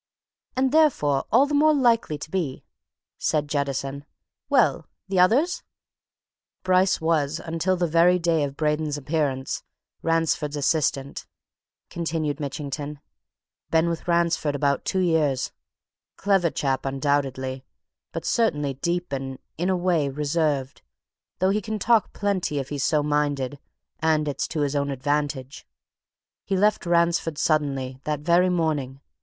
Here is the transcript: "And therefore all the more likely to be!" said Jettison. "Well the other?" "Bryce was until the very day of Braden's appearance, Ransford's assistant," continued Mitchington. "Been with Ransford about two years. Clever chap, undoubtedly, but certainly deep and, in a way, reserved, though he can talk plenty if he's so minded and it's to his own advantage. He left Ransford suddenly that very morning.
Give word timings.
"And 0.55 0.71
therefore 0.71 1.25
all 1.31 1.45
the 1.45 1.53
more 1.53 1.75
likely 1.75 2.17
to 2.17 2.31
be!" 2.31 2.65
said 3.19 3.47
Jettison. 3.47 4.03
"Well 4.49 4.87
the 5.07 5.19
other?" 5.19 5.45
"Bryce 6.63 6.99
was 6.99 7.39
until 7.39 7.77
the 7.77 7.85
very 7.85 8.17
day 8.17 8.43
of 8.43 8.57
Braden's 8.57 8.97
appearance, 8.97 9.61
Ransford's 10.01 10.55
assistant," 10.55 11.27
continued 11.91 12.39
Mitchington. 12.39 12.99
"Been 13.69 13.89
with 13.89 14.07
Ransford 14.07 14.55
about 14.55 14.85
two 14.85 14.97
years. 15.01 15.51
Clever 16.15 16.49
chap, 16.49 16.83
undoubtedly, 16.83 17.63
but 18.11 18.25
certainly 18.25 18.73
deep 18.73 19.11
and, 19.13 19.37
in 19.55 19.69
a 19.69 19.77
way, 19.77 20.09
reserved, 20.09 20.81
though 21.37 21.51
he 21.51 21.61
can 21.61 21.77
talk 21.77 22.11
plenty 22.11 22.57
if 22.57 22.69
he's 22.69 22.83
so 22.83 23.03
minded 23.03 23.59
and 23.99 24.27
it's 24.27 24.47
to 24.47 24.61
his 24.61 24.75
own 24.75 24.89
advantage. 24.89 25.67
He 26.43 26.57
left 26.57 26.87
Ransford 26.87 27.37
suddenly 27.37 27.99
that 28.05 28.21
very 28.21 28.49
morning. 28.49 28.99